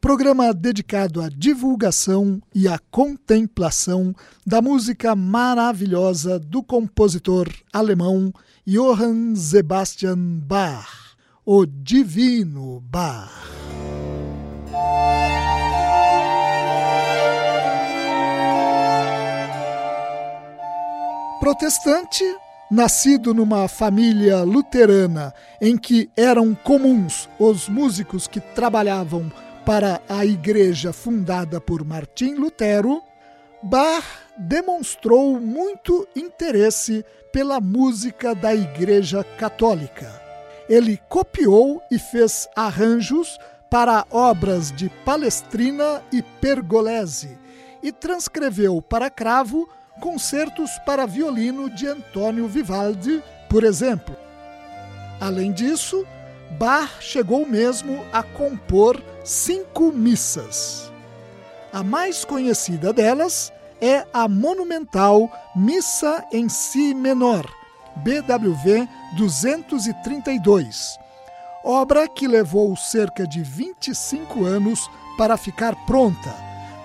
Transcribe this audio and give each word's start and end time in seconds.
programa 0.00 0.54
dedicado 0.54 1.20
à 1.20 1.28
divulgação 1.28 2.40
e 2.54 2.66
à 2.66 2.78
contemplação 2.90 4.14
da 4.46 4.62
música 4.62 5.14
maravilhosa 5.14 6.38
do 6.38 6.62
compositor 6.62 7.46
alemão 7.70 8.32
Johann 8.66 9.36
Sebastian 9.36 10.40
Bach, 10.42 11.16
o 11.44 11.66
Divino 11.66 12.80
Bach. 12.80 13.30
Protestante, 21.40 22.24
nascido 22.70 23.34
numa 23.34 23.68
família 23.68 24.42
luterana 24.44 25.34
em 25.60 25.76
que 25.76 26.08
eram 26.16 26.54
comuns 26.54 27.28
os 27.38 27.68
músicos 27.68 28.26
que 28.26 28.40
trabalhavam 28.40 29.30
para 29.64 30.00
a 30.08 30.24
igreja 30.24 30.92
fundada 30.92 31.60
por 31.60 31.84
Martim 31.84 32.34
Lutero, 32.34 33.02
Bach 33.62 34.04
demonstrou 34.36 35.38
muito 35.38 36.08
interesse 36.16 37.04
pela 37.32 37.60
música 37.60 38.34
da 38.34 38.54
Igreja 38.54 39.22
Católica. 39.38 40.10
Ele 40.68 40.98
copiou 41.08 41.82
e 41.90 41.98
fez 41.98 42.48
arranjos 42.56 43.38
para 43.70 44.06
obras 44.10 44.72
de 44.72 44.88
Palestrina 45.04 46.02
e 46.12 46.22
Pergolese 46.22 47.38
e 47.82 47.92
transcreveu 47.92 48.80
para 48.80 49.10
cravo 49.10 49.68
concertos 50.00 50.70
para 50.86 51.06
violino 51.06 51.68
de 51.68 51.86
Antônio 51.86 52.48
Vivaldi, 52.48 53.22
por 53.48 53.62
exemplo. 53.62 54.16
Além 55.20 55.52
disso, 55.52 56.06
Bach 56.58 57.00
chegou 57.00 57.46
mesmo 57.46 58.04
a 58.12 58.22
compor 58.22 59.00
cinco 59.24 59.92
missas. 59.92 60.92
A 61.72 61.82
mais 61.82 62.24
conhecida 62.24 62.92
delas 62.92 63.52
é 63.80 64.04
a 64.12 64.28
monumental 64.28 65.30
Missa 65.54 66.24
em 66.32 66.48
Si 66.48 66.92
Menor, 66.94 67.46
BWV 67.96 68.88
232, 69.16 70.98
obra 71.64 72.08
que 72.08 72.26
levou 72.26 72.76
cerca 72.76 73.26
de 73.26 73.42
25 73.42 74.44
anos 74.44 74.90
para 75.16 75.36
ficar 75.36 75.74
pronta. 75.86 76.34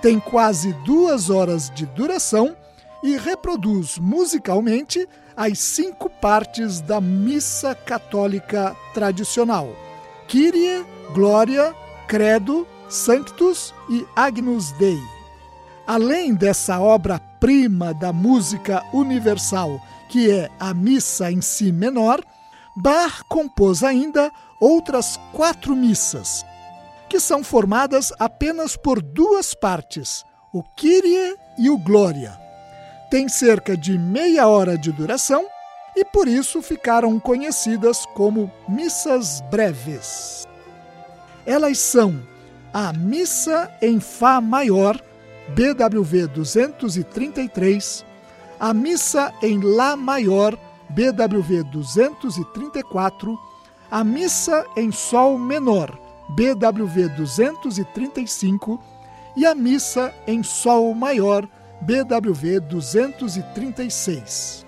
Tem 0.02 0.20
quase 0.20 0.74
duas 0.86 1.30
horas 1.30 1.72
de 1.72 1.86
duração 1.88 2.56
e 3.04 3.18
reproduz 3.18 3.98
musicalmente 3.98 5.08
as 5.36 5.60
cinco 5.60 6.10
partes 6.10 6.80
da 6.80 7.02
missa 7.02 7.76
católica 7.76 8.76
tradicional: 8.94 9.70
Kyrie, 10.28 10.86
Glória, 11.14 11.76
Credo, 12.08 12.68
Sanctus 12.90 13.74
e 13.90 14.06
Agnus 14.16 14.72
Dei. 14.74 15.00
Além 15.86 16.34
dessa 16.34 16.80
obra-prima 16.80 17.94
da 17.94 18.12
música 18.12 18.84
universal, 18.94 19.80
que 20.10 20.32
é 20.32 20.50
a 20.60 20.74
missa 20.74 21.32
em 21.32 21.42
si 21.42 21.72
menor, 21.72 22.24
Bach 22.76 23.22
compôs 23.30 23.84
ainda 23.84 24.32
outras 24.60 25.20
quatro 25.32 25.76
missas, 25.76 26.46
que 27.08 27.20
são 27.20 27.44
formadas 27.44 28.12
apenas 28.18 28.76
por 28.76 29.02
duas 29.02 29.54
partes, 29.54 30.24
o 30.52 30.64
Kyrie 30.64 31.38
e 31.58 31.70
o 31.70 31.78
Glória 31.78 32.45
tem 33.16 33.30
cerca 33.30 33.78
de 33.78 33.98
meia 33.98 34.46
hora 34.46 34.78
de 34.78 34.92
duração 34.92 35.46
e 35.96 36.04
por 36.04 36.28
isso 36.28 36.62
ficaram 36.62 37.18
conhecidas 37.18 38.06
como 38.08 38.52
missas 38.68 39.40
breves. 39.50 40.46
Elas 41.46 41.80
são 41.80 42.22
a 42.74 42.92
Missa 42.92 43.72
em 43.82 44.02
Fá 44.02 44.42
Maior, 44.42 45.02
BWV 45.48 46.28
233, 46.28 48.06
a 48.60 48.74
Missa 48.74 49.34
em 49.42 49.62
Lá 49.62 49.96
Maior, 49.96 50.60
BWV 50.90 51.64
234, 51.72 53.40
a 53.90 54.04
Missa 54.04 54.66
em 54.76 54.92
Sol 54.92 55.40
Menor, 55.40 55.98
BWV 56.32 57.08
235 57.16 58.84
e 59.38 59.46
a 59.46 59.56
Missa 59.56 60.14
em 60.28 60.44
Sol 60.44 60.94
Maior, 60.94 61.48
236. 61.82 64.66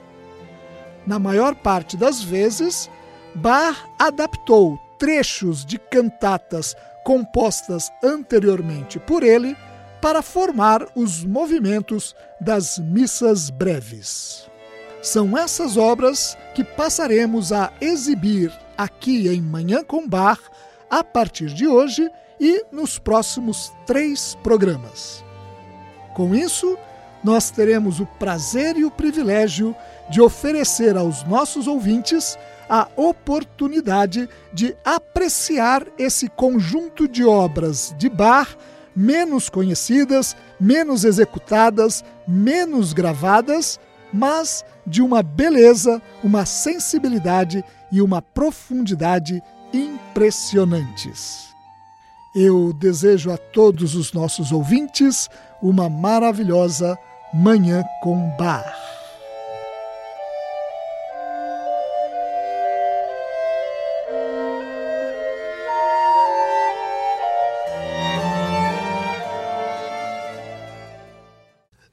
Na 1.06 1.18
maior 1.18 1.56
parte 1.56 1.96
das 1.96 2.22
vezes, 2.22 2.90
Bach 3.34 3.88
adaptou 3.98 4.78
trechos 4.98 5.66
de 5.66 5.78
cantatas 5.78 6.76
compostas 7.04 7.92
anteriormente 8.04 9.00
por 9.00 9.24
ele 9.24 9.56
para 10.02 10.22
formar 10.22 10.86
os 10.96 11.24
movimentos 11.24 12.14
das 12.40 12.78
missas 12.78 13.50
breves. 13.50 14.50
São 15.02 15.38
essas 15.38 15.78
obras 15.78 16.38
que 16.54 16.64
passaremos 16.64 17.54
a 17.54 17.72
exibir 17.80 18.52
aqui 18.78 19.30
em 19.30 19.42
Manhã 19.42 19.84
com 19.84 20.08
Bar 20.08 20.40
a 20.90 21.04
partir 21.04 21.48
de 21.48 21.68
hoje 21.68 22.10
e 22.40 22.64
nos 22.72 23.00
próximos 23.00 23.72
três 23.86 24.36
programas. 24.44 25.24
Com 26.14 26.36
isso, 26.36 26.78
nós 27.24 27.50
teremos 27.50 28.00
o 28.00 28.06
prazer 28.06 28.78
e 28.78 28.86
o 28.86 28.92
privilégio 28.92 29.76
de 30.10 30.22
oferecer 30.22 30.96
aos 30.98 31.24
nossos 31.24 31.68
ouvintes 31.68 32.38
a 32.70 32.88
oportunidade 32.96 34.30
de 34.54 34.76
apreciar 34.84 35.86
esse 35.98 36.28
conjunto 36.28 37.08
de 37.08 37.24
obras 37.24 37.96
de 37.98 38.10
Bach 38.10 38.56
menos 38.96 39.48
conhecidas, 39.48 40.36
menos 40.60 41.04
executadas, 41.04 42.04
menos 42.28 42.94
gravadas, 42.94 43.80
mas 44.12 44.66
de 44.86 45.04
uma 45.04 45.22
beleza, 45.22 46.02
uma 46.24 46.46
sensibilidade 46.46 47.64
e 47.92 48.02
uma 48.02 48.22
profundidade 48.22 49.42
impressionantes. 49.72 51.56
Eu 52.40 52.72
desejo 52.72 53.32
a 53.32 53.38
todos 53.38 53.96
os 53.96 54.14
nossos 54.14 54.52
ouvintes 54.52 55.28
uma 55.60 55.90
maravilhosa 55.90 56.96
Manhã 57.34 57.84
com 58.00 58.30
Bar. 58.38 58.64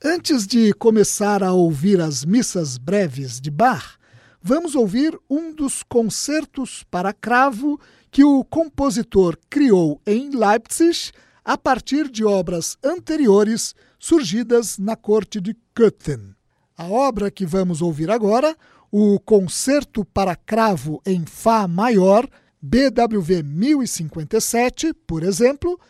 Antes 0.04 0.46
de 0.46 0.74
começar 0.74 1.42
a 1.42 1.54
ouvir 1.54 2.02
as 2.02 2.22
missas 2.22 2.76
breves 2.76 3.40
de 3.40 3.50
Bach, 3.50 3.96
vamos 4.46 4.74
ouvir 4.74 5.18
um 5.28 5.54
dos 5.54 5.82
concertos 5.82 6.84
para 6.90 7.14
cravo 7.14 7.80
que 8.10 8.22
o 8.22 8.44
compositor 8.44 9.38
criou 9.48 9.98
em 10.06 10.28
Leipzig 10.36 11.12
a 11.42 11.56
partir 11.56 12.10
de 12.10 12.26
obras 12.26 12.76
anteriores 12.84 13.74
surgidas 13.98 14.76
na 14.76 14.96
corte 14.96 15.40
de 15.40 15.56
Köthen. 15.74 16.34
A 16.76 16.84
obra 16.84 17.30
que 17.30 17.46
vamos 17.46 17.80
ouvir 17.80 18.10
agora, 18.10 18.54
o 18.92 19.18
Concerto 19.18 20.04
para 20.04 20.36
Cravo 20.36 21.00
em 21.06 21.24
Fá 21.24 21.66
Maior, 21.66 22.28
BWV 22.60 23.42
1057, 23.42 24.92
por 25.06 25.22
exemplo, 25.22 25.80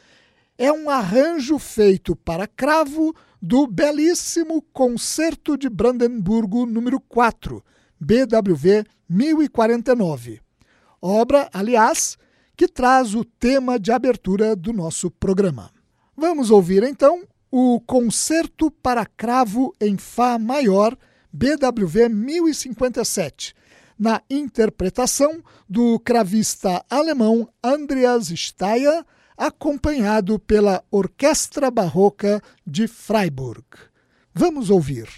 é 0.57 0.71
um 0.71 0.89
arranjo 0.89 1.59
feito 1.59 2.15
para 2.15 2.47
cravo 2.47 3.15
do 3.43 3.67
belíssimo 3.67 4.63
Concerto 4.73 5.59
de 5.59 5.69
Brandemburgo 5.69 6.65
número 6.65 7.01
4, 7.01 7.65
BWV 8.05 8.85
1049. 9.09 10.41
Obra, 11.01 11.49
aliás, 11.53 12.19
que 12.57 12.69
traz 12.69 13.15
o 13.15 13.25
tema 13.25 13.79
de 13.79 13.91
abertura 13.91 14.55
do 14.55 14.73
nosso 14.73 15.11
programa. 15.11 15.71
Vamos 16.17 16.51
ouvir 16.51 16.83
então 16.83 17.23
o 17.51 17.81
Concerto 17.81 18.71
para 18.71 19.07
Cravo 19.07 19.73
em 19.81 19.97
Fá 19.97 20.39
Maior, 20.39 20.97
BWV 21.33 22.09
1057, 22.09 23.55
na 23.99 24.21
interpretação 24.29 25.43
do 25.69 25.99
cravista 26.01 26.85
alemão 26.91 27.49
Andreas 27.63 28.29
Steyer, 28.29 29.05
acompanhado 29.37 30.39
pela 30.39 30.85
Orquestra 30.91 31.71
Barroca 31.71 32.41
de 32.67 32.87
Freiburg. 32.87 33.65
Vamos 34.33 34.71
ouvir. 34.71 35.09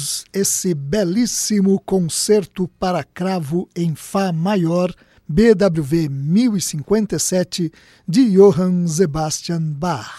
Ouvimos 0.00 0.24
esse 0.32 0.74
belíssimo 0.74 1.78
concerto 1.80 2.66
para 2.78 3.04
cravo 3.04 3.68
em 3.76 3.94
Fá 3.94 4.32
maior, 4.32 4.92
BWV 5.28 6.08
1057, 6.08 7.70
de 8.08 8.30
Johann 8.30 8.86
Sebastian 8.86 9.60
Bach. 9.60 10.10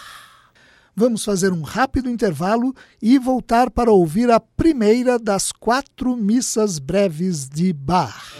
Vamos 0.95 1.25
fazer 1.25 1.51
um 1.51 1.61
rápido 1.61 2.09
intervalo 2.09 2.73
e 3.01 3.17
voltar 3.17 3.71
para 3.71 3.91
ouvir 3.91 4.29
a 4.29 4.39
primeira 4.39 5.17
das 5.17 5.51
quatro 5.51 6.15
missas 6.15 6.77
breves 6.77 7.49
de 7.49 7.73
Bach. 7.73 8.35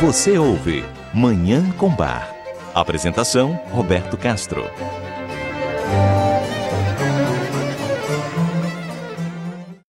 Você 0.00 0.36
ouve 0.36 0.84
Manhã 1.14 1.70
com 1.78 1.94
Bar. 1.94 2.34
Apresentação: 2.74 3.54
Roberto 3.70 4.16
Castro. 4.16 4.64